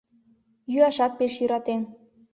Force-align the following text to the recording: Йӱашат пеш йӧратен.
Йӱашат 0.71 1.11
пеш 1.19 1.33
йӧратен. 1.39 1.81